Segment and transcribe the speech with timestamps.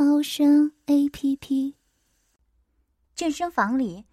[0.00, 1.74] 猫声 A P P。
[3.16, 4.04] 健身房里，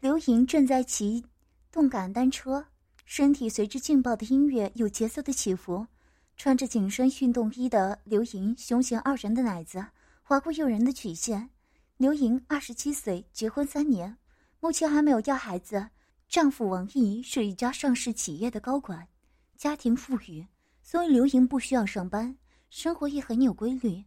[0.00, 1.26] 刘莹正在骑
[1.70, 2.64] 动感单车，
[3.04, 5.86] 身体随着劲爆的音乐有节奏的起伏。
[6.38, 9.84] 穿着紧身运动衣的刘莹，胸前傲人的奶子
[10.22, 11.50] 划过诱人的曲线。
[11.98, 14.16] 刘莹二十七岁，结婚三年，
[14.60, 15.90] 目前还没有要孩子。
[16.30, 19.06] 丈夫王毅是一家上市企业的高管，
[19.54, 20.46] 家庭富裕。
[20.82, 22.38] 所以刘莹不需要上班，
[22.70, 24.02] 生活也很有规律。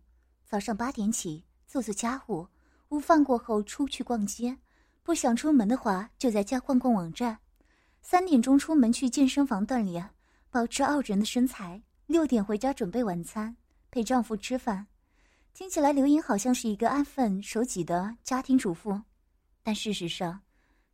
[0.49, 2.47] 早上八点起做做家务，
[2.87, 4.57] 午饭过后出去逛街。
[5.03, 7.37] 不想出门的话，就在家逛逛网站。
[8.01, 10.09] 三点钟出门去健身房锻炼，
[10.49, 11.79] 保持傲人的身材。
[12.07, 13.55] 六点回家准备晚餐，
[13.91, 14.87] 陪丈夫吃饭。
[15.53, 18.99] 听起来刘莹好像是一个安分守己的家庭主妇，
[19.61, 20.41] 但事实上，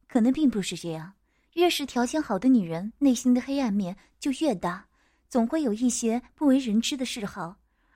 [0.06, 1.14] 可能并不是这样。
[1.54, 4.86] 越是条件好的女人，内心的黑暗面就越大。
[5.30, 7.56] 总会有一些不为人知的嗜好。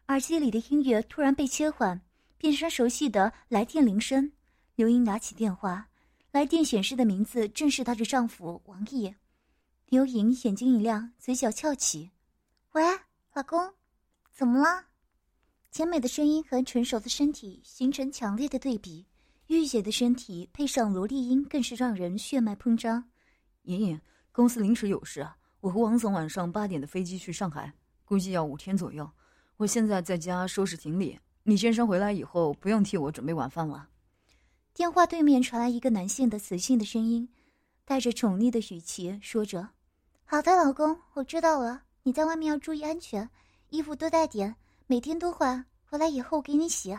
[0.10, 2.02] 耳机里的音乐突然被切换，
[2.40, 4.32] 变成熟悉的来电铃声。
[4.74, 5.88] 刘英拿起电话，
[6.32, 9.14] 来电显示的名字正是她的丈夫王毅。
[9.86, 12.10] 刘莹眼睛一亮，嘴角翘起
[12.74, 12.82] ：“喂，
[13.36, 13.72] 老公，
[14.32, 14.86] 怎么了？”
[15.72, 19.06] 甜美的声音和成熟的身体形成强烈的对比，
[19.46, 23.08] 御姐的身体配上萝莉音，更是让人血脉喷张。
[23.62, 25.30] 莹莹，公司临时有事。
[25.60, 27.72] 我和王总晚上八点的飞机去上海，
[28.06, 29.08] 估计要五天左右。
[29.60, 33.90] 我现在在家收拾行李，你健身回来以后不用替我准备晚饭了。
[34.74, 37.28] 电话对面传来一个男性的磁性的声音，
[37.84, 39.72] 带着宠溺的语气说着
[40.24, 41.82] ：“好的，老公，我知道了。
[42.04, 43.30] 你在外面要注意安全，
[43.70, 44.56] 衣服多带点，
[44.88, 45.66] 每天都换。
[45.90, 46.98] 回来以后给你洗。”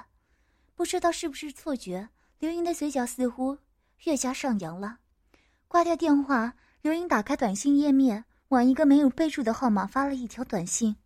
[0.77, 2.11] 不知道是不是错觉，
[2.41, 3.57] 刘英的嘴角似乎
[4.05, 4.99] 越加上扬了。
[5.67, 8.27] 挂掉电话，刘英打开短信页面。
[8.49, 10.97] 往一个没有备注的号码发了一条短信，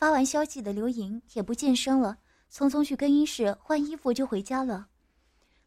[0.00, 2.16] 发完消息的刘莹也不健身了，
[2.50, 4.88] 匆匆去更衣室换衣服就回家了。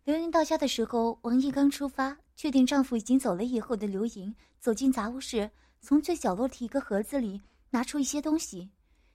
[0.05, 5.47] 刘莹到家的时候，王毅刚出发，确定丈夫已经走了以后的刘莹走进杂物室，
[5.81, 7.39] 从最角落的一个盒子里
[7.69, 8.67] 拿出一些东西。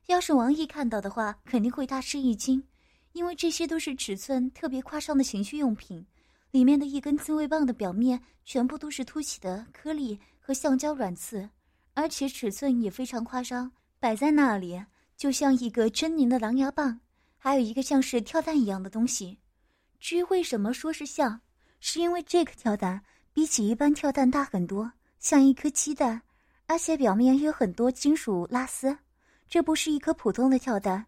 [0.06, 2.62] 要是王毅看到的话，肯定会大吃一惊，
[3.10, 6.06] 因为这些都是尺寸特别夸张的情趣用品，
[6.52, 11.50] 里面的一根自慰棒的表面全部都是凸起的颗粒和橡胶软刺。
[11.94, 14.80] 而且尺寸也非常夸张，摆在那里
[15.18, 17.00] 就像一个狰狞的狼牙棒，
[17.36, 19.36] 还有一个像是跳蛋一样的东西。
[19.98, 21.40] 至于为什么说是像，
[21.80, 23.02] 是因为这个跳蛋
[23.32, 26.22] 比起一般跳蛋大很多，像一颗鸡蛋，
[26.66, 28.96] 而且表面有很多金属拉丝。
[29.48, 31.04] 这不是一颗普通的跳蛋，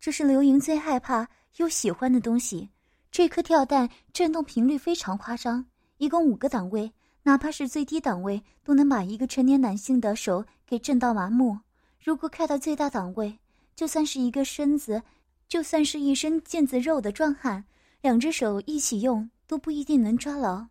[0.00, 2.70] 这是刘莹最害怕又喜欢的东西。
[3.10, 5.66] 这颗跳蛋震动频率非常夸张，
[5.98, 6.90] 一共五个档位。
[7.22, 11.58] 哪怕是最低档位，都能把一个成年男性的手给震到麻木。
[12.02, 13.38] 如果开到最大档位，
[13.80, 15.02] 就算是一个身子，
[15.48, 17.64] 就算是一身腱子肉的壮汉，
[18.02, 20.66] 两只手一起用都不一定能抓牢。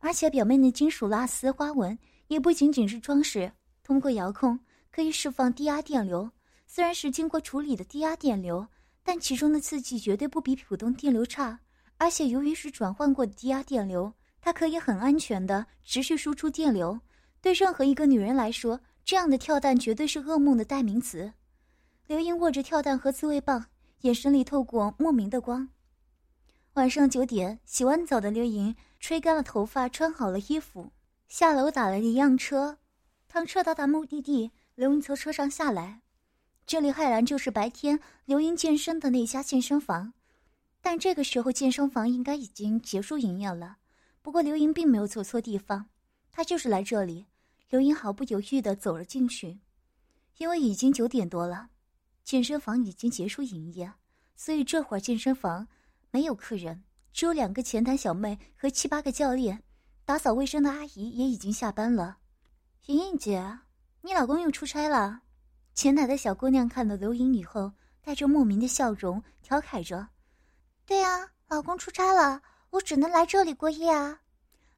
[0.00, 3.52] 而且表面的金属拉丝花纹也不仅仅是装饰，
[3.84, 4.58] 通过遥控
[4.90, 6.28] 可以释放低压电流。
[6.66, 8.66] 虽然是经过处理的低压电流，
[9.04, 11.60] 但其中的刺激绝对不比普通电流差。
[11.96, 14.12] 而且由于是转换过的低压电流。
[14.40, 16.98] 它可以很安全的持续输出电流，
[17.40, 21.32] 对任何一个女人来说，这样的跳蛋绝对是噩梦的代名词。
[22.08, 23.66] 刘英握着跳蛋和自慰棒，
[24.00, 25.68] 眼神里透过莫名的光。
[26.72, 30.90] 晚上九点，洗完澡的刘莹吹干了头发，穿好了衣服，
[31.28, 32.78] 下楼打了一辆车。
[33.26, 36.00] 当车到达目的地，刘英从车上下来，
[36.64, 40.14] 这里赫然就是白天刘英健身的那家健身房，
[40.80, 43.76] 但这个时候健身房应该已经结束营业了。
[44.22, 45.90] 不过刘莹并没有走错地方，
[46.32, 47.26] 她就是来这里。
[47.68, 49.60] 刘莹毫不犹豫地走了进去，
[50.38, 51.68] 因为已经九点多了，
[52.28, 53.90] 健身房已经结束营业，
[54.36, 55.66] 所以这会儿健身房
[56.10, 59.62] 没有客人，只有两个前台小妹和七八个教练，
[60.04, 62.18] 打扫卫生的阿姨也已经下班了。
[62.84, 63.60] 莹莹姐，
[64.02, 65.22] 你老公又出差了？
[65.72, 67.72] 前台的小姑娘看到刘莹以后，
[68.02, 70.06] 带着莫名的笑容调侃着
[70.84, 74.20] ：“对啊，老公出差了。”我只能来这里过夜啊！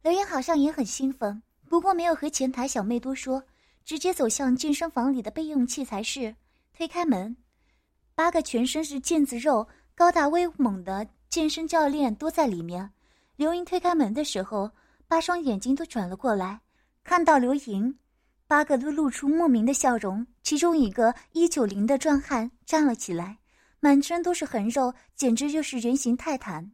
[0.03, 3.43] 刘莹好像也很兴奋，不过没有和前台小妹多说，
[3.85, 6.37] 直接走向健身房里的备用器材室。
[6.81, 7.37] 推开门，
[8.15, 12.91] 八个全身是腱子肉、高大威猛的健身教练都在里面。
[13.37, 14.71] 刘莹推开门的时候，
[15.07, 16.63] 八双眼睛都转了过来，
[17.05, 17.99] 看到刘莹，
[18.47, 20.27] 八个都露出莫名的笑容。
[20.43, 23.37] 其中一个一九零的壮汉站了起来，
[23.81, 26.73] 满身都是横肉，简直就是人形泰坦。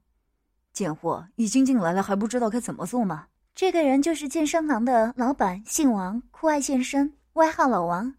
[0.73, 3.26] 贱货，已经进来了，还不知道该怎么做吗？
[3.56, 8.14] 这个人就是健身房的老板，姓王，酷爱健身，外号老王。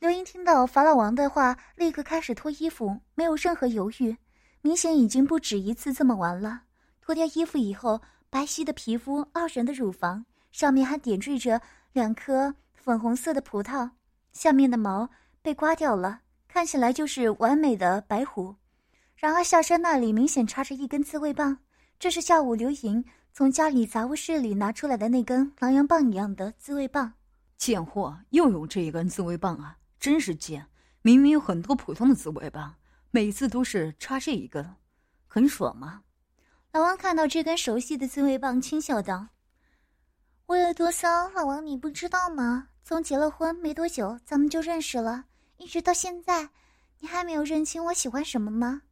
[0.00, 4.16] 刘英听到法老王的话，立刻开始脱衣服，没有任何犹豫，
[4.60, 6.62] 明显已经不止一次这么玩了。
[7.00, 8.00] 脱掉衣服以后，
[8.30, 11.60] 白皙的皮肤，傲人的乳房，上面还点缀着
[11.92, 13.90] 两颗粉红色的葡萄，
[14.32, 15.10] 下面的毛
[15.42, 18.54] 被刮掉了，看起来就是完美的白狐。
[19.16, 21.58] 然而下身那里明显插着一根自慰棒，
[21.98, 23.04] 这是下午刘莹。
[23.32, 27.12] 从家里杂物室里拿出来的那根狼牙棒一样的自慰棒，
[27.56, 29.76] 贱货又有这一根自慰棒啊！
[29.98, 30.66] 真是贱！
[31.02, 32.74] 明明有很多普通的自慰棒，
[33.10, 34.74] 每次都是插这一根，
[35.26, 36.02] 很爽吗？
[36.72, 39.28] 老王看到这根熟悉的自慰棒，轻笑道
[40.46, 42.68] ：“我有多骚，老王你不知道吗？
[42.84, 46.50] 从结了婚没多久，咱们就认识了，一直到现在，
[47.00, 48.82] 你还没有认清我喜欢什么吗？”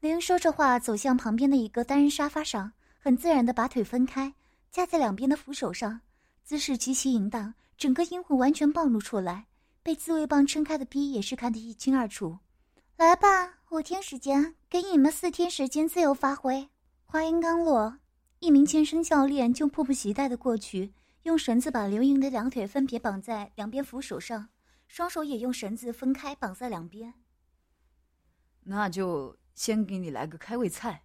[0.00, 2.72] 林说着话，走向旁边的一个单人沙发上。
[2.98, 4.34] 很自然的把腿分开，
[4.72, 6.00] 架在两边的扶手上，
[6.42, 9.46] 姿势极其淫荡，整个阴户完全暴露出来，
[9.86, 12.40] 被自慰棒撑开的逼也是看得一清二楚。
[12.96, 16.68] 来吧，五天时间，给你们四天时间自由发挥。
[17.04, 17.98] 话音刚落，
[18.40, 20.92] 一名健身教练就迫不及待的过去，
[21.22, 24.48] 用绳子把刘莹的两腿分别绑在两边扶手上，
[24.88, 27.14] 双手也用绳子分开绑在两边。
[28.64, 31.04] 那就先给你来个开胃菜。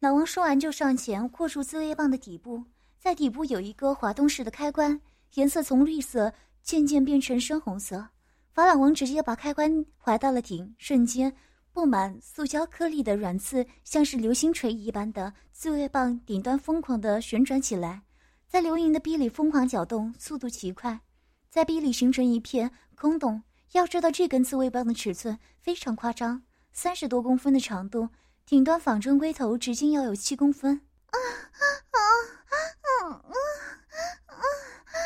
[0.00, 2.64] 老王说完，就上前握住自慰棒的底部，
[2.98, 5.00] 在底部有一个滑动式的开关，
[5.36, 8.08] 颜色从绿色渐渐变成深红色。
[8.52, 11.34] 法老王直接把开关怀到了顶瞬间
[11.72, 18.02] 布满塑胶颗粒的软刺像是流星锤一般的自慰棒顶端疯狂地旋转起来。
[18.48, 21.00] 在流萤的壁里疯狂搅动速度奇快。
[21.48, 23.42] 在壁里形成一片空洞。
[23.72, 26.42] 要知道这根刺猬棒的尺寸非常夸张
[26.72, 28.08] 三十多公分的长度
[28.44, 30.80] 顶端仿真龟头直径要有七公分。
[31.06, 31.98] 啊啊啊
[32.50, 33.54] 啊啊啊
[34.26, 34.42] 啊
[34.92, 35.00] 啊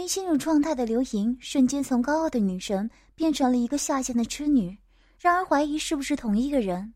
[0.00, 4.78] 新进入状态的刘莹瞬间从高傲的女神变成了一个下贱的痴女，
[5.18, 6.94] 然而怀疑是不是同一个人。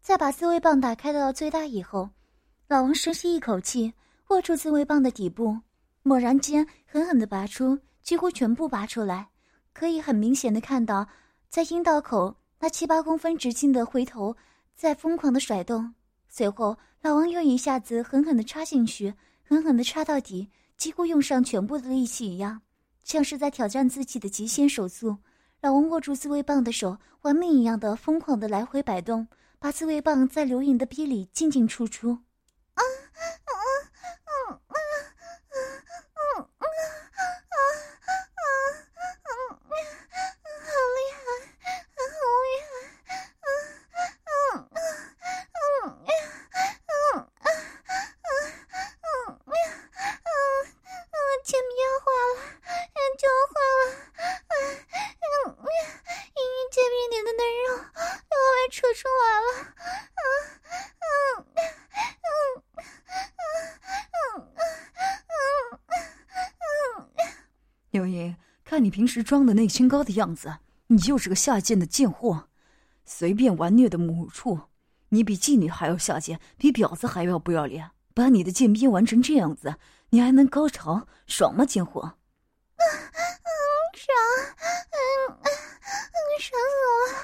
[0.00, 2.08] 在把自慰棒打开到最大以后，
[2.68, 3.92] 老王深吸一口气，
[4.28, 5.58] 握住自慰棒的底部，
[6.04, 9.28] 猛然间狠狠的拔出，几乎全部拔出来。
[9.78, 11.06] 可以很明显的看到，
[11.50, 14.34] 在阴道口那七八公分直径的回头
[14.74, 15.94] 在疯狂的甩动。
[16.30, 19.12] 随后，老王又一下子狠狠的插进去，
[19.46, 22.62] 狠狠的插到底，几乎用上全部的力气一样，
[23.04, 25.18] 像是在挑战自己的极限手速。
[25.60, 29.28] 老王握住自慰棒的手，玩命一样的疯狂的来回摆动，
[29.58, 32.12] 把自慰棒在刘颖的逼里进进出出
[32.72, 33.60] 啊啊啊
[34.24, 34.96] 啊啊啊！
[68.78, 72.48] 你平时装的那清高的样子，你就是个下贱的贱货，
[73.04, 74.58] 随便玩虐的母畜。
[75.10, 77.90] 你比妓女还要下贱，比婊子还要不要脸。
[78.14, 79.74] 把你的贱逼玩成这样子，
[80.08, 82.14] 你还能高潮爽吗，贱货？
[82.78, 83.52] 嗯嗯，
[83.92, 84.16] 爽，
[84.64, 84.96] 嗯
[85.28, 87.20] 嗯嗯，爽死我了！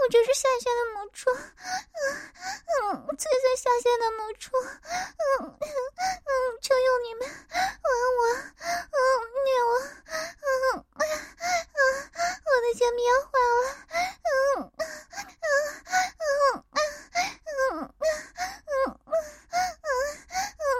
[0.00, 8.20] 我就是下贱的母畜，嗯嗯，最最下贱的母畜，嗯嗯嗯，就用你们玩我，
[8.56, 8.96] 嗯
[9.44, 9.70] 虐我，
[10.16, 10.88] 嗯。
[12.72, 13.60] 姐妹要坏了，
[14.30, 14.82] 嗯嗯
[15.90, 16.24] 嗯嗯
[17.66, 17.90] 嗯
[20.60, 20.72] 嗯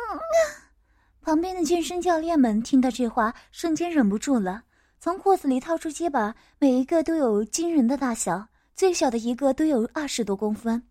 [1.26, 4.62] 嗯旁边的健身教练们听到这话，瞬间忍不住了，
[4.98, 10.82] 从裤子里掏出鸡巴，每一个都有惊人的大小，最小的一个都有二十多公分。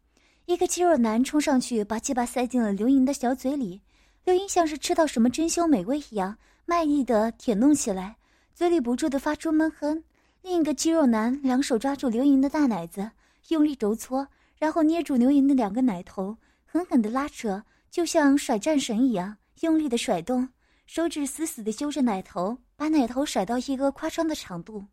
[0.48, 3.80] 一个肌肉男冲上去，把鸡巴塞进了刘莹的小嘴里。
[4.26, 8.18] 刘莹像是吃到什么珍馐美味一样，卖力的舔弄起来，
[8.56, 10.04] 嘴里不住的发出闷哼。
[10.42, 13.12] 另一个肌肉男两手抓住刘莹的大奶子，
[13.50, 14.28] 用力揉搓，
[14.58, 20.50] 然后捏住刘莹的两个奶头，狠狠的拉扯，就像甩战绳一样，用力的甩动，
[20.86, 24.86] 手指死死的揪着奶头，把奶头甩到一个夸张的长度。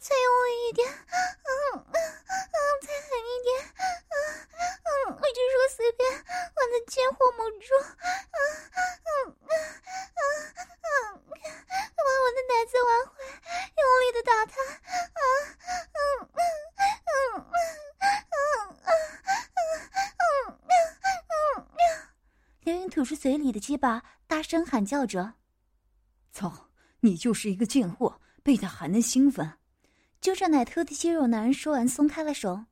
[0.00, 1.96] 再用力一点，嗯嗯嗯，
[2.82, 3.48] 再狠一点，
[3.80, 4.14] 嗯
[4.84, 6.04] 嗯，我就说随便，
[23.64, 25.36] 鸡巴，大声喊叫着
[26.32, 26.68] ：“操，
[27.00, 29.54] 你就是一个贱货，被他还能兴奋。”
[30.20, 32.66] 揪着奶头的肌肉男说完，松开了手，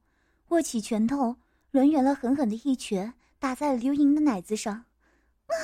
[0.48, 1.36] 握起拳头，
[1.70, 4.84] 抡圆了，狠狠的一拳打在了刘莹的奶子上。
[5.48, 5.56] 好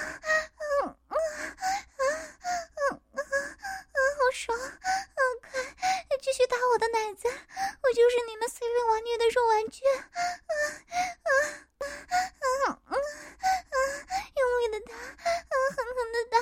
[4.33, 4.57] 爽！
[4.57, 9.85] 快继续打我的奶子，我就是你们随便玩虐的肉玩具。
[14.39, 16.37] 用力的打，狠狠的打，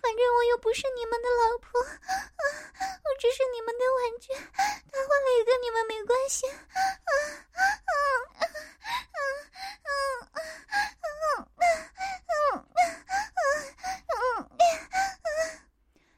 [0.00, 4.32] 反正我又不是你们的老婆， 我只是你们的玩具。
[4.90, 6.46] 他换了一个，你们没关系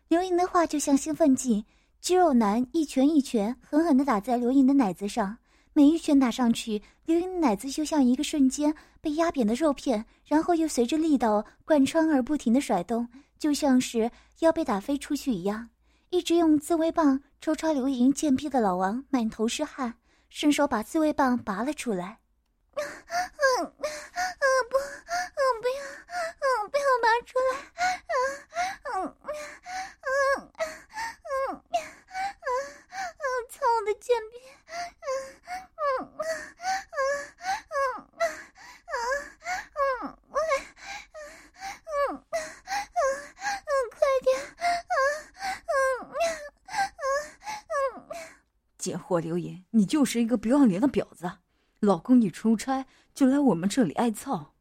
[0.08, 1.64] 刘莹的话就像兴奋剂，
[2.00, 5.38] 肌肉男一拳一拳狠狠地打在刘莹的奶子上，
[5.80, 13.08] 每一拳打上去，刘莹的奶子就像一个瞬间被压扁的肉片，然后又随着力道贯穿而不停地甩动，
[13.38, 14.10] 就像是
[14.40, 15.70] 要被打飞出去一样。
[16.10, 19.94] 一直用自慰棒抽插刘莹贱逼的老王满头是汗，
[20.28, 22.18] 伸手把自慰棒拔了出来。
[22.74, 25.80] 嗯嗯嗯，不，嗯不要，
[26.42, 27.56] 嗯不要拔出来，
[28.04, 28.12] 嗯
[28.84, 29.16] 嗯
[30.04, 30.52] 嗯嗯
[31.24, 31.99] 嗯嗯，操
[33.80, 34.36] 我的贱逼，
[34.68, 35.08] 嗯
[35.40, 36.36] 嗯嗯
[37.70, 37.80] 嗯
[38.12, 38.28] 嗯
[38.84, 38.92] 嗯
[40.04, 40.38] 嗯，喂，
[41.16, 41.16] 嗯
[41.88, 42.20] 嗯
[42.92, 44.36] 嗯，快点，
[44.84, 44.92] 嗯
[45.64, 46.76] 嗯嗯
[47.96, 48.04] 嗯，
[48.76, 51.32] 贱货刘莹，你就是一个不要脸的婊子。
[51.78, 52.84] 老公一出差
[53.14, 54.52] 就来我们这里挨操，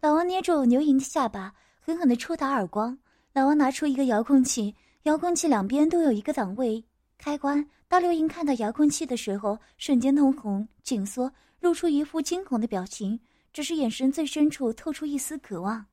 [0.00, 2.98] 老王捏住刘莹的下巴，狠狠的抽打耳光。
[3.34, 6.82] 老王拿出一个遥控器，遥控器两边都有一个档位
[7.18, 7.68] 开关。
[7.88, 13.20] 大刘英看到遥控器的时候，瞬间通红、紧缩，露出一副惊恐的表情，
[13.52, 15.86] 只是眼神最深处透出一丝渴望。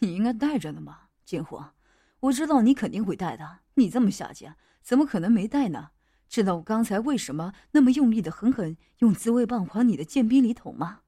[0.00, 1.72] 你应该带着的嘛，贱货！
[2.20, 5.90] 我知道你肯定会带的，你这么下贱，怎么可能没带呢？
[6.28, 11.00] 知道我刚才为什么那么用力的狠狠用自慰棒往你的贱逼里捅吗？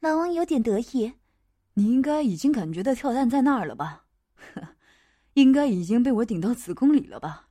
[0.00, 1.14] 老王有点得意，
[1.74, 4.04] 你应该已经感觉到跳蛋在那儿了吧？
[4.34, 4.76] 呵
[5.32, 7.43] 应该已经被我顶到子宫里了吧？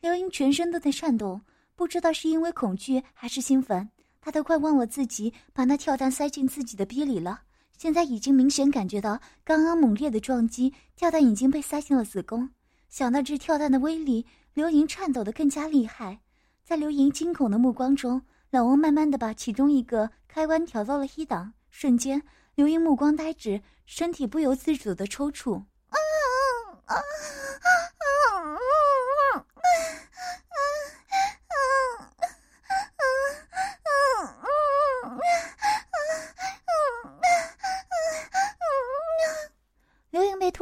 [0.00, 1.40] 刘英全身都在颤抖，
[1.74, 3.90] 不知道是因为恐惧还是兴奋，
[4.20, 7.42] 她都快忘了自己把那跳蛋塞进自己的逼里了。
[7.76, 12.50] 现在已经明显感觉到刚刚猛烈的撞击，跳蛋已经被塞进了子宫。
[12.88, 14.26] 想到这跳蛋的威力。
[14.54, 16.18] 刘莹颤抖的更加厉害，
[16.64, 22.20] 在刘莹惊恐的目光中，老王慢慢的把其中一个开关调到了一档，瞬间，
[22.56, 25.52] 刘莹目光呆滞，身体不由自主的抽搐。
[25.52, 25.62] 刘莹
[27.60, 27.87] 被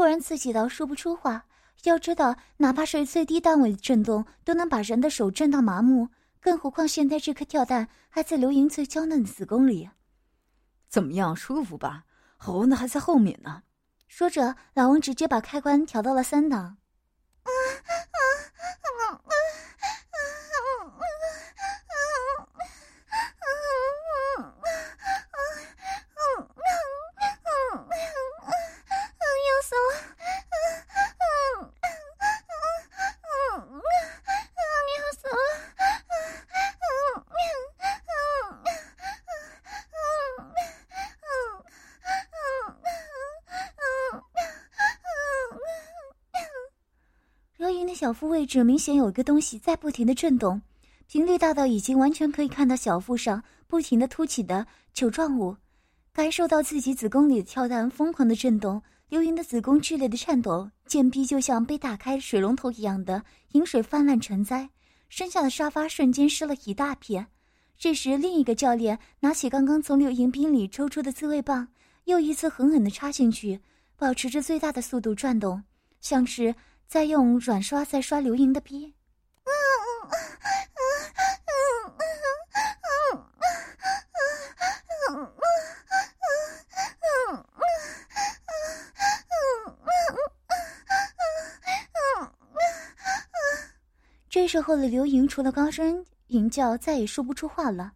[0.06, 1.46] 然刺激到说不出话。
[1.84, 6.08] 要知道，哪怕是最低单位的震动，都能把人的手震到麻木，
[6.40, 9.90] 更何况现在这颗跳蛋还在刘莹最娇嫩的子宫里。
[10.88, 12.04] 怎么样，舒服吧？
[12.36, 13.62] 好玩的还在后面呢。
[14.08, 16.78] 说着，老王直接把开关调到了三档。
[47.96, 50.60] 小腹位置明显有一个东西在不停的震动，
[51.06, 55.56] 频率大到已经完全可以看到小腹上不停的凸起的球状物。
[56.12, 63.22] 感受到自己子宫里的跳蛋疯狂的震动，刘莹的子宫剧烈的颤抖，贱逼就像被打开水龙头一样的
[63.52, 64.68] 饮水泛滥成灾，
[65.08, 67.26] 身下的沙发瞬间湿了一大片。
[67.78, 71.66] 这时，另一个教练拿起刚刚从刘莹冰里抽出的自慰棒，
[72.04, 73.58] 又一次狠狠地插进去，
[73.96, 75.62] 保持着最大的速度转动，
[76.02, 76.54] 像是
[76.87, 78.95] 再用软刷再刷刘莹的逼。
[94.28, 97.95] 这时候的刘莹除了高声吟叫，再也说不出话了。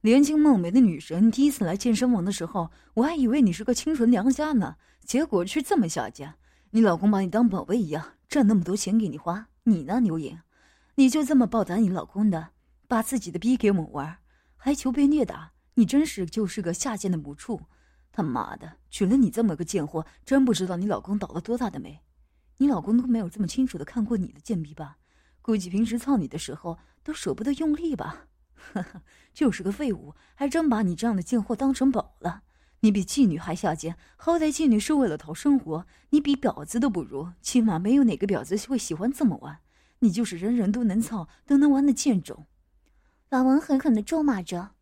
[0.00, 6.34] 年轻貌美的女神，第一次来健身房的时候，我还以为你是个清纯良家呢，结果却这么下贱。
[6.76, 10.38] 你老公把你当宝贝一样，赚那么多钱给你花，你呢，刘颖？
[10.96, 12.50] 你就这么报答你老公的，
[12.86, 14.18] 把自己的逼给我们玩，
[14.58, 15.52] 还求被虐打？
[15.76, 17.62] 你真是就是个下贱的母畜！
[18.12, 22.02] 他妈的，娶了你这么个贱货，真不知道你老公倒了多大的霉。
[22.58, 24.98] 你老公都没有这么清楚的看过你的贱逼吧？
[25.40, 28.26] 估计平时操你的时候都舍不得用力吧？
[28.74, 29.00] 呵呵，
[29.32, 32.42] 就是个废物，还真把你这样的贱货当成宝了。
[32.80, 39.58] 你比妓女还下贱，好歹妓女是为了讨生活，你比婊子都不如，起码没有哪个婊子会喜欢这么玩。
[40.00, 42.46] 你就是人人都能操、都能玩的贱种！
[43.30, 44.75] 老王狠狠的咒骂着。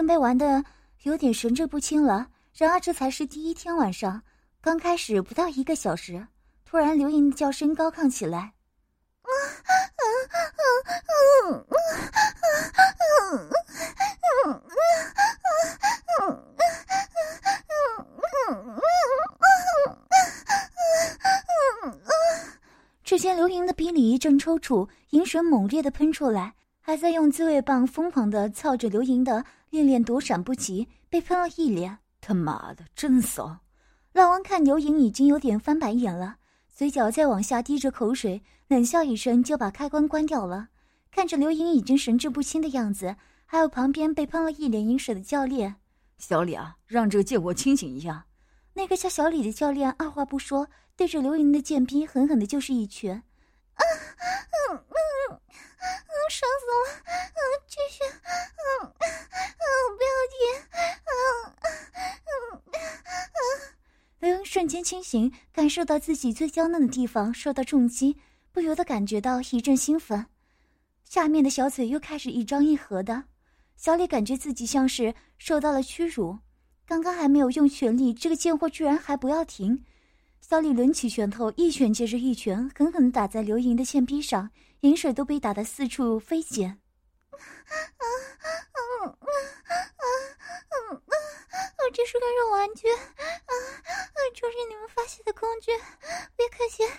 [0.00, 0.64] 经被玩的
[1.02, 2.26] 有点神志不清了。
[2.54, 4.22] 然而这才是第一天晚上，
[4.62, 6.26] 刚开始不到一个小时，
[6.64, 8.54] 突然刘莹的叫声高亢起来。
[23.04, 26.54] 只见刘莹的鼻里一阵抽搐，饮水猛烈的喷出来，
[26.90, 29.44] 还在用自慰棒疯狂的操着刘莹的。
[29.68, 31.96] 恋恋躲闪不及，被喷了一脸。
[32.20, 33.60] 他妈的，真骚！
[34.12, 40.70] 老王看刘莹已经有点翻白眼了，嘴角再往下滴着口水，冷笑一声就把开关关掉了。
[41.12, 43.14] 看着刘莹已经神志不清的样子，
[43.46, 45.76] 还有旁边被喷了一脸饮水的教练，
[46.18, 48.26] 小李啊，让这个贱货清醒一下。
[48.74, 53.22] 那个叫小李的教练二话不说，对着刘莹的贱逼狠狠的就是一拳。
[53.74, 53.82] 啊，
[54.72, 54.84] 嗯
[55.30, 55.40] 嗯
[55.80, 56.74] 嗯，爽死了！
[57.08, 59.64] 嗯，继续，嗯嗯，
[59.96, 60.38] 不要停，
[61.06, 61.12] 嗯
[61.62, 61.68] 嗯
[62.26, 62.62] 嗯
[63.06, 63.74] 嗯。
[64.20, 68.16] 刘英瞬间清醒，感受到自己最娇嫩的地方受到重击，
[68.52, 70.26] 不由得感觉到一阵兴奋，
[71.04, 73.24] 下面的小嘴又开始一张一合的。
[73.76, 76.38] 小李感觉自己像是受到了屈辱，
[76.84, 79.82] 刚刚还没有用全力，这个贱货居然还不要停。
[80.42, 86.80] 小李抡起拳头，一拳接着一拳，狠狠打在刘莹的贱逼上，饮水都被打得四处飞溅。
[87.30, 88.48] 啊啊啊
[89.04, 90.04] 啊啊
[90.90, 91.14] 啊！
[91.92, 92.98] 这是个肉玩具，啊
[93.46, 93.52] 啊！
[94.34, 95.76] 这是你们发泄的工具，
[96.36, 96.94] 别客气，啊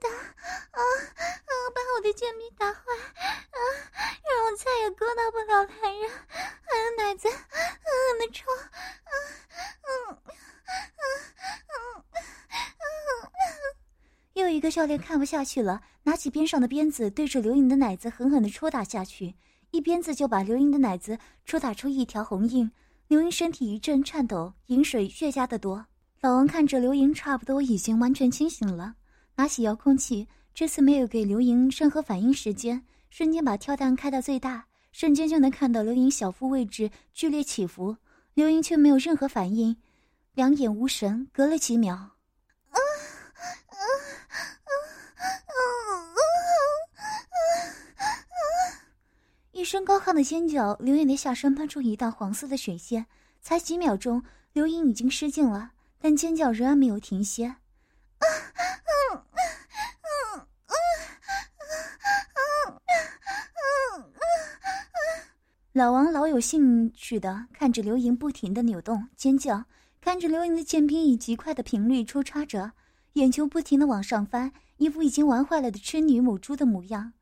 [0.00, 1.52] 打啊啊！
[1.74, 3.58] 把我的贱逼打坏，啊，
[4.24, 8.50] 让我再也勾搭不了男人，还有奶子，狠狠的抽，
[9.04, 9.14] 嗯
[9.82, 10.22] 嗯。
[14.46, 19.34] 又一个教练看不下去了，拿起边上的鞭子，对着刘莹的奶子狠狠地抽打下去，
[19.72, 22.70] 一鞭子就把刘莹的奶子抽打出一条红印。
[23.08, 25.84] 刘莹身体一阵颤抖，饮水越加的多。
[26.20, 28.94] 老王看着刘莹差不多已经完全清醒了，
[29.34, 37.96] 拿起遥控器，这次没有给刘莹任何反应时间，瞬间把跳弹开到最大，瞬间就能看到刘莹小腹位置剧烈起伏。
[38.34, 39.76] 刘莹却没有任何反应，
[40.34, 41.28] 两眼无神。
[41.32, 42.15] 隔了几秒。
[49.66, 53.06] 声高亢的尖叫，刘颖的下身喷出一道黄色的水线。
[53.42, 57.56] 才几秒钟，刘颖已经失禁了，但尖叫仍然没有停歇。
[65.72, 69.64] 老王老有兴趣的看着刘莹不停的扭动尖叫，
[70.00, 72.72] 看着刘莹的剑兵以极快的频率抽插着。
[73.14, 77.12] 眼球不停的往上翻，一副已经玩坏了的痴女母猪的模样。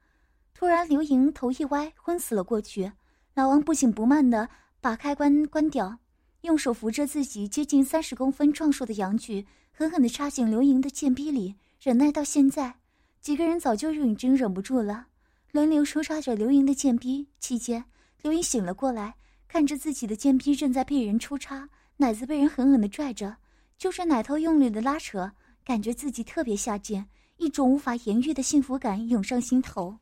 [0.54, 2.90] 突然，刘莹头一歪，昏死了过去。
[3.34, 4.48] 老王不紧不慢地
[4.80, 5.98] 把开关关掉，
[6.42, 11.56] 用手扶着自己接近三十公分壮硕的阳具，狠狠地插进刘莹的贱逼里。
[11.80, 12.72] 忍耐到现在，
[13.20, 15.08] 几个人早就已经忍不住了，
[15.50, 17.26] 轮流抽插着刘莹的贱逼。
[17.40, 17.84] 期间，
[18.22, 19.16] 刘莹醒了过来，
[19.48, 23.36] 看着自己的贱逼正在被人抽插，奶子被人狠狠地拽着，
[23.76, 25.32] 就是奶头用力的拉扯，
[25.64, 27.04] 感觉自己特别下贱，
[27.38, 29.98] 一种无法言喻的幸福感涌上心头。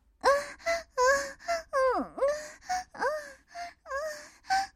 [0.53, 1.01] 啊啊
[1.71, 2.21] 嗯嗯
[2.93, 3.91] 啊啊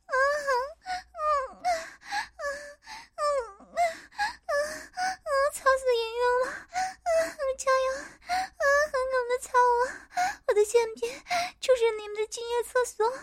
[0.07, 2.45] 啊嗯嗯
[3.17, 4.11] 嗯嗯
[4.47, 6.47] 嗯操死莹莹了！
[6.51, 7.09] 啊，
[7.57, 7.87] 加油！
[8.27, 9.79] 啊，狠狠的操我！
[10.47, 11.01] 我的贱逼
[11.59, 13.05] 就是你们的敬业厕所！
[13.07, 13.15] 啊，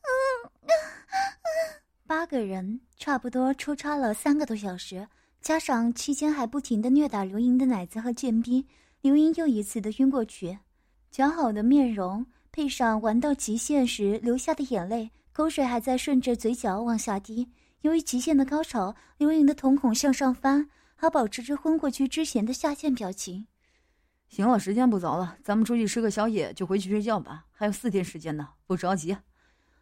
[0.02, 5.08] 嗯八个人差不多抽插了三个多小时，
[5.40, 8.64] 加上期间还不停的虐打刘莹的奶子和贱逼，
[9.00, 10.60] 刘莹又一次的晕过去，
[11.12, 12.24] 姣好的面容。
[12.52, 17.50] 配上玩到极限时流下的眼泪，口水还在顺着嘴角往下滴。
[17.80, 23.48] 由于极限的高潮，刘莹的瞳孔向上翻，还保持着昏过去之前的下线表情。
[24.28, 27.46] 行了，时间不早了，咱们出去吃个宵夜就回去睡觉吧。
[27.50, 29.16] 还有四天时间呢，不着急。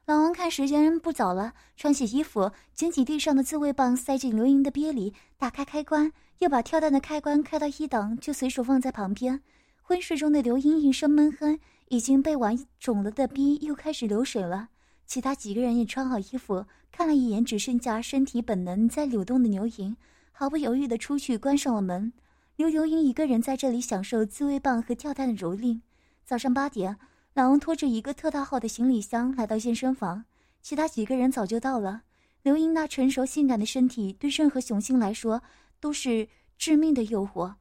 [0.06, 9.40] 老王看时间不早了，穿起衣服，捡起地上的自慰棒塞进刘莹的憋里，打开开关，又把跳蛋的开关开到一档，就随手放在旁边。
[9.82, 11.58] 昏睡中的刘莹一声闷哼。
[11.88, 14.70] 已经被玩肿了的逼又开始流水了。
[15.06, 19.94] 其他几个人也穿好衣服，看了一眼只剩下身体本能在扭动的刘莹，
[20.32, 22.14] 毫不犹豫地出去关上了门，
[22.56, 25.82] 留刘莹一个人在这里享受自慰棒和跳蛋的蹂躏。
[26.24, 26.96] 早上八点，
[27.34, 30.24] 老王拖着一个特大号的行李箱来到健身房，
[30.62, 32.02] 其他几个人早就到了。
[32.42, 35.42] 刘莹那成熟性感的身体对任何雄性来说
[35.80, 37.54] 都是致命的诱惑。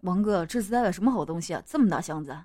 [0.00, 1.62] 王哥，这次带了什么好东西啊？
[1.64, 2.36] 这么大箱子！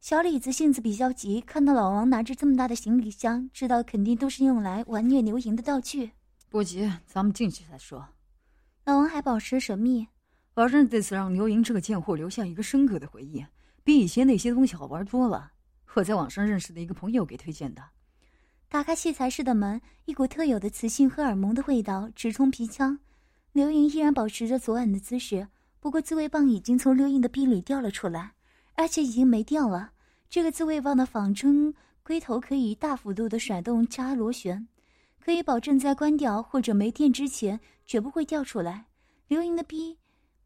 [0.00, 6.12] 小李子性子比较急，看到老王拿着这么大的行李箱，知道肯定都是用来玩虐刘莹的道具。
[6.48, 8.08] 不急，咱们进去再说。
[8.86, 10.06] 老王还保持神秘，
[10.54, 13.44] 保证这次让刘莹这个贱货留下一个深刻的回忆，
[13.84, 15.52] 比以前那些东西好玩多了。
[15.94, 17.82] 我在网上认识的一个朋友给推荐的。
[18.68, 22.98] 打开器材室的门，一股特有的雌性荷尔蒙的味道直冲鼻腔。
[23.52, 25.48] 刘莹依然保持着昨晚的姿势，
[25.80, 28.32] 不过自慰棒已经从刘莹的臂里掉了出来，
[28.74, 29.92] 而且已经没电了。
[30.28, 31.72] 这个自慰棒的仿真
[32.02, 34.68] 龟头可以大幅度的甩动加螺旋，
[35.18, 38.86] 可以保证在关掉或者没电之前绝不会掉出来。
[39.28, 39.96] 刘莹的逼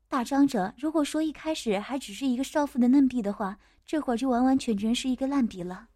[0.08, 3.58] 大张着，如果说一开始还只是一个少妇的嫩逼的话，
[3.90, 5.88] 这会儿就完完全全是一个烂笔了。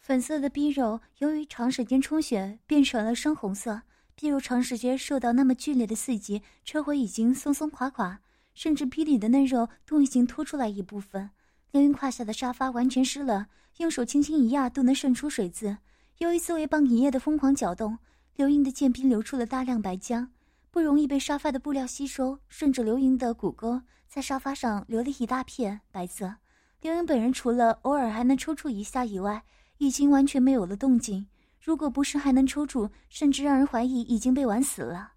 [0.00, 3.82] 粉色的逼肉由于长时间充血变成了深红色，
[4.16, 8.18] 逼肉长时间受到那么剧烈的刺激，车毁已经松松垮垮，
[8.52, 11.30] 甚至逼里的嫩肉都已经凸出来一部分。
[11.70, 15.78] 刘云胯下的沙发完全湿了，用手轻轻一压都能渗出水渍。
[16.18, 17.96] 由于自慰棒一夜的疯狂搅动，
[18.34, 20.26] 刘英的剑逼流出了大量白浆，
[20.72, 26.34] 不容易被沙发的布料吸收，顺着刘英的骨沟在沙发上流了一大片白色。
[26.80, 29.44] 刘英本人除了偶尔还能抽搐一下以外，
[29.78, 31.26] 已经完全没有了动静。
[31.60, 35.12] 如果不是还能抽搐，甚至让人怀疑已经被玩死了。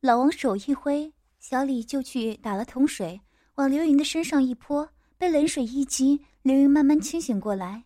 [0.00, 3.20] 老王手一挥，小李就去打了桶水，
[3.56, 4.88] 往刘云的身上一泼。
[5.16, 7.84] 被冷水一击，刘云慢慢清醒过来，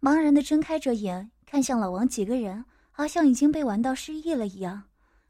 [0.00, 4.84] 茫然的睁开着眼，看向老王几个人，好像已经被玩到失忆了一样。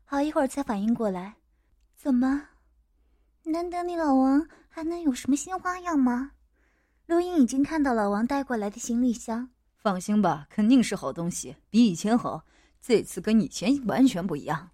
[0.05, 1.37] 好一会儿才反应过来，
[1.97, 2.49] 怎么？
[3.45, 6.33] 难得你老王还能有什么新花样吗？
[7.07, 12.43] 刘英已经看到老王带过来的行李箱，放心吧，肯定是好东西，比以前好。
[12.83, 14.71] 这次跟以前完全不一样。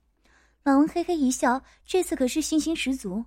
[0.65, 3.23] 老王嘿嘿一笑，这次可是信心十足。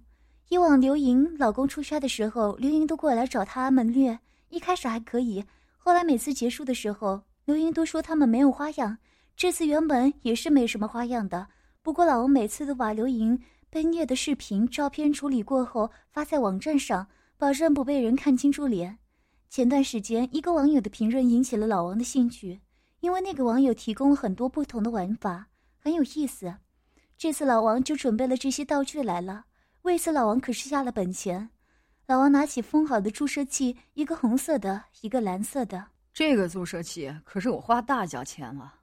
[0.49, 4.17] 以往刘莹老公出差的时候，刘莹都过来找他们虐。
[4.49, 5.45] 一开始还可以，
[5.77, 8.97] 后来每次结束的时候，刘莹都说他们没有花样。
[9.37, 11.47] 这次原本也是没什么花样的，
[11.83, 13.39] 不过老王每次都把刘莹
[13.69, 18.97] 被虐的视频、照片处理过后发在网站上，保证不被人看清楚脸。
[19.49, 22.61] 前段时间，一个网友的评论引起了老王的兴趣，
[23.01, 25.47] 因为那个网友提供了很多不同的玩法，
[25.79, 26.55] 很有意思。
[27.17, 29.45] 这次老王就准备了这些道具来了。
[29.83, 31.49] 为此，老王可是下了本钱。
[32.07, 35.87] 老王拿起封好的注射器，一个红色的，一个蓝色的。
[36.13, 38.75] 这个注射器可是我花大价钱了，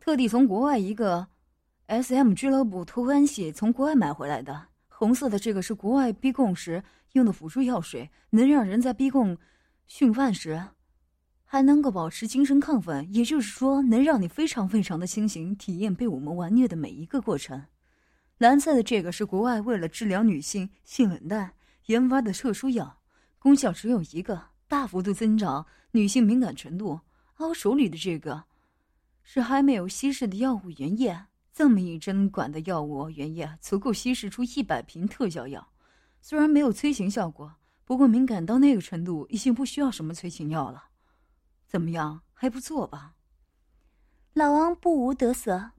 [0.00, 1.28] 特地从国外一个
[1.86, 4.68] S.M 俱乐部托关系从国外买回来的。
[4.88, 6.82] 红色的这个是国外逼供时
[7.16, 9.36] 用的辅助药水，能让人在逼供、
[9.86, 10.62] 训犯时
[11.44, 17.64] 还能够保持精神亢奋，也就是说，能让你非常非常的清醒，体验被我们玩虐的每一个过程。
[18.38, 21.54] 蓝色的这个是国外为了治疗女性性冷淡
[21.86, 22.98] 研发的特殊药，
[23.38, 27.00] 功效只有一个，大幅度增长女性敏感程度。
[27.36, 28.44] 而我手里的这个，
[29.22, 31.26] 是还没有稀释的药物原液。
[31.54, 35.66] 这么一针管的药物原液，足够稀释出一百瓶特效药。
[36.28, 40.86] 虽然没有催情效果，不过敏感到那个程度，已经不需要什么催情药了。
[41.68, 43.14] 怎么样，还不错吧？
[44.32, 45.70] 老王不无得色。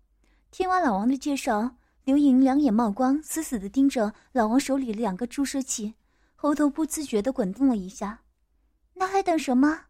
[0.50, 5.96] 听完老王的介绍，刘莹两眼冒光，死死的盯着老王手里的两个注射器，
[6.38, 8.22] 喉头不自觉的滚动了一下。
[8.94, 9.82] 那还等什么？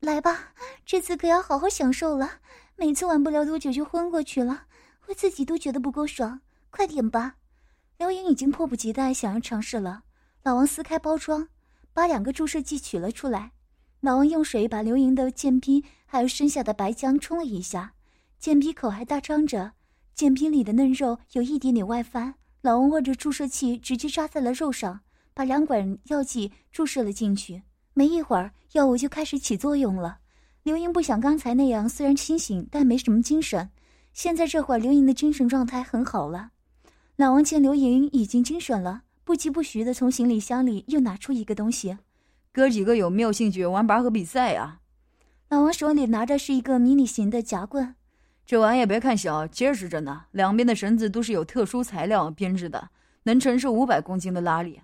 [0.00, 0.54] 来吧，
[0.86, 2.40] 这次可要好好享受了。
[2.76, 4.62] 每次晚不了多久就昏过去了，
[5.08, 6.40] 我自己都觉得不够爽。
[6.70, 7.34] 快点吧！
[7.98, 10.04] 刘莹已经迫不及待想要尝试了。
[10.44, 11.48] 老王撕开包装，
[11.92, 13.50] 把两个注射器取了出来。
[14.00, 17.94] 老王用水把刘莹的剑逼还有身下的白浆冲了一下，
[18.38, 19.72] 剑逼口还大张着，
[20.14, 22.36] 剑逼里的嫩肉有一点点外翻。
[22.60, 25.00] 老王握着注射器，直接扎在了肉上，
[25.34, 27.64] 把两管药剂注射了进去。
[27.94, 30.18] 没一会儿，药物就开始起作用了。
[30.62, 33.70] 刘莹不像刚才那样，虽然清醒，但没什么精神。
[34.12, 36.52] 现在这会儿，刘莹的精神状态很好了。
[37.18, 41.98] 老王见刘莹已经精神了，不疾不徐地从行李箱里又拿出一个东西。
[42.52, 44.78] 哥几个有没有兴趣玩拔河比赛啊？
[45.48, 47.96] 老王手里拿着是一个迷你型的夹棍，
[48.46, 50.26] 这玩意别看小，结实着呢。
[50.30, 52.90] 两边的绳子都是有特殊材料编制的，
[53.24, 54.80] 能承受五百公斤的拉力。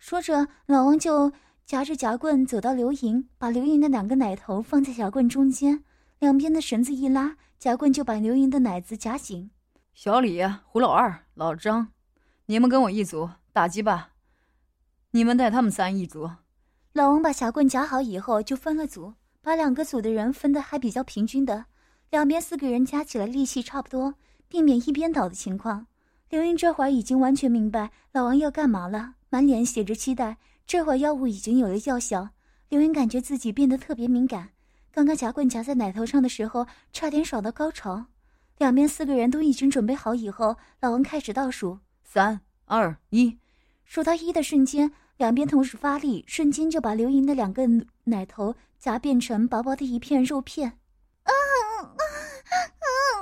[0.00, 1.32] 说着，老王就。
[1.64, 5.84] 夹着夹棍走到刘莹，把刘莹的两个奶头放在夹棍中间，
[6.18, 9.50] 两边的绳子一拉，夹棍就把刘莹的奶子夹紧。
[10.00, 11.88] 小李、胡老二、老张，
[12.46, 14.10] 你们跟我一组打击吧。
[15.10, 16.30] 你们带他们三一组。
[16.92, 21.64] 老王把夹棍夹好以后，就分了组，把两个组的人分得还比较平均的，
[22.10, 24.14] 两边四个人加起来力气差不多，
[24.46, 25.88] 避免一边倒的情况。
[26.28, 30.36] 刘英这会儿已经完全明白老王要干嘛了，满脸写着期待。
[30.64, 32.28] 这会儿药物已经有了药效，
[32.68, 34.50] 刘云感觉自己变得特别敏感。
[34.92, 38.06] 刚刚夹棍夹在奶头上的时候，差点爽到高潮。
[38.58, 43.38] 两边四个人都已经准备好以后，老王开始倒数：三、二、一。
[43.84, 47.66] 数到一的瞬间，两边同时发力，瞬间就把刘莹的两个
[48.04, 50.78] 奶头夹变成薄薄的一片肉片。
[51.22, 52.02] 啊啊啊
[52.54, 53.17] 啊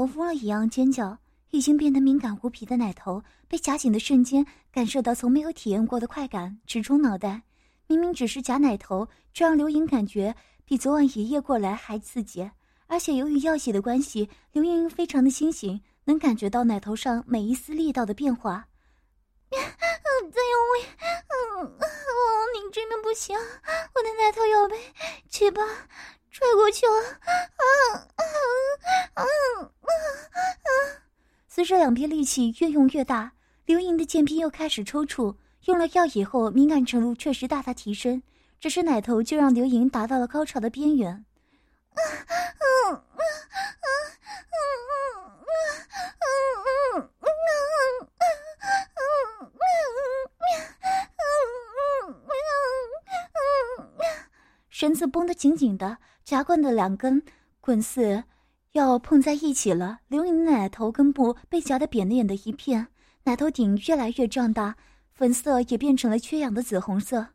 [0.00, 1.18] 头疯了一样尖叫，
[1.50, 7.42] 已经变得敏感无比的奶头被夹紧的瞬间，感受到从没有体验过的快感，直冲脑袋。
[7.86, 10.34] 明明只是夹奶头，这让刘莹感觉
[10.64, 12.50] 比昨晚爷爷过来还刺激。
[12.86, 18.68] 而且由于药剂的关系，刘莹非常的清醒，能感觉到奶头上每一丝力道的变化。
[19.50, 20.32] 再用
[20.78, 20.86] 力，
[21.28, 21.76] 嗯，
[22.54, 24.76] 你真的不行，我的奶头要被
[25.28, 25.60] 去吧。
[26.30, 27.64] 踹过去了，啊
[28.14, 28.22] 啊
[29.14, 29.22] 啊啊
[29.92, 30.70] 啊！
[31.48, 33.32] 随着两边力气越用越大，
[33.66, 35.36] 刘莹的剑皮又开始抽搐。
[35.64, 38.22] 用了药以后，敏感程度确实大大提升，
[38.58, 41.24] 只是奶头就让刘莹达到了高潮的边缘。
[54.70, 55.98] 绳子绷得紧紧的，
[56.30, 57.20] 夹棍的两根
[57.60, 58.22] 棍似
[58.70, 59.98] 要碰在一起了。
[60.06, 62.86] 刘莹的奶头根部被夹得扁扁的一片，
[63.24, 64.76] 奶头顶越来越壮大，
[65.12, 67.30] 粉色也变成了缺氧的紫红色。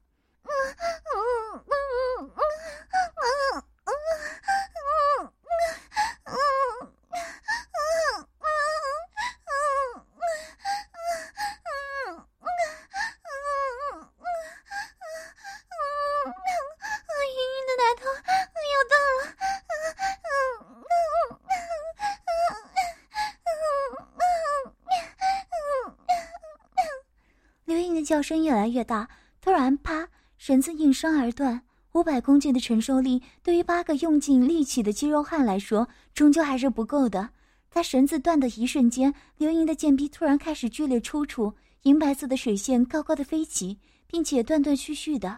[28.66, 29.08] 来越大，
[29.42, 30.10] 突然，啪！
[30.40, 31.62] 绳子应声而断。
[31.92, 37.30] 五百公斤的承受力，对于八个用尽力气的肌肉汉来说，终究还是不够的。
[37.70, 45.30] 在绳子断的一瞬间，刘莹的剑臂突然开始剧烈抽搐，银白色的水线高高的飞起，并且断断续续的。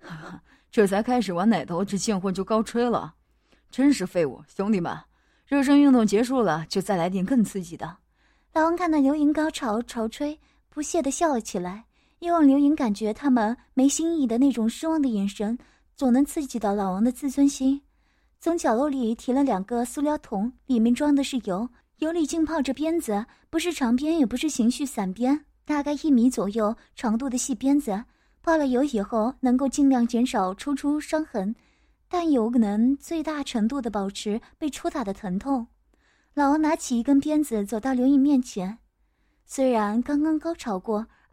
[0.00, 3.14] 哈哈，这才开始玩奶头，这贱货就高吹了，
[3.70, 4.42] 真是废物！
[4.48, 4.98] 兄弟们，
[5.46, 7.98] 热身运动结束了，就再来点更刺激的。
[8.52, 11.84] 老王看到刘莹高潮潮吹，不屑地笑了起来。
[12.20, 15.58] 又让刘莹感觉他们没新意的那种失望的眼神，
[15.94, 17.82] 总能刺激到老王的自尊心。
[18.40, 28.04] 从角落里提了两个塑料桶，里面装的是油，油里浸泡着鞭子，不是长鞭，也不是情绪散鞭，大概一米左右长度的细鞭子，
[28.42, 31.54] 泡了油以后能够尽量减少抽出伤痕，
[32.08, 35.66] 但有能最大程度的保持被抽打的疼痛。
[36.34, 38.78] 老王拿起一根鞭子走到刘莹面前，
[39.46, 41.06] 虽然刚刚高潮过，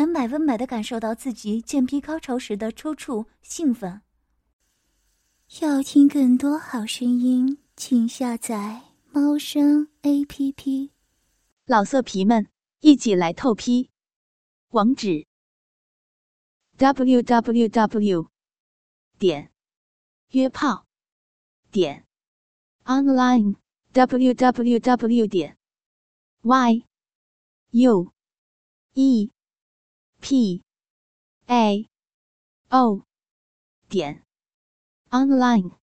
[0.00, 4.00] 能百分百的感受到自己贱逼高潮时的抽搐、兴奋。
[5.60, 8.80] 要听更多好声音，请下载
[9.12, 10.92] 猫声 A P P。
[11.66, 12.48] 老色皮们，
[12.80, 13.90] 一起来透批！
[14.70, 15.26] 网址
[16.78, 18.30] ：w w w.
[19.18, 19.52] 点
[20.30, 20.86] 约炮
[21.70, 22.06] 点
[22.84, 23.56] online
[23.92, 25.26] w w w.
[25.26, 25.58] 点
[26.40, 26.86] y
[27.72, 28.12] u
[28.94, 29.30] e
[30.20, 30.62] p
[31.46, 31.88] a
[32.70, 33.04] o
[33.88, 34.22] 点
[35.10, 35.79] online。